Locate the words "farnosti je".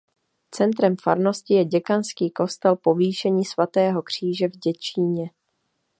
1.03-1.65